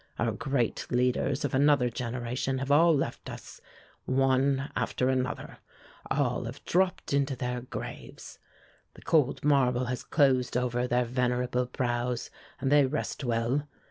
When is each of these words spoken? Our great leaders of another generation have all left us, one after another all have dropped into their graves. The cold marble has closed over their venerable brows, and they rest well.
Our 0.17 0.31
great 0.31 0.87
leaders 0.89 1.45
of 1.45 1.53
another 1.53 1.87
generation 1.91 2.57
have 2.57 2.71
all 2.71 2.97
left 2.97 3.29
us, 3.29 3.61
one 4.05 4.71
after 4.75 5.09
another 5.09 5.59
all 6.09 6.45
have 6.45 6.65
dropped 6.65 7.13
into 7.13 7.35
their 7.35 7.61
graves. 7.61 8.39
The 8.95 9.03
cold 9.03 9.45
marble 9.45 9.85
has 9.85 10.03
closed 10.03 10.57
over 10.57 10.87
their 10.87 11.05
venerable 11.05 11.67
brows, 11.67 12.31
and 12.59 12.71
they 12.71 12.87
rest 12.87 13.23
well. 13.23 13.67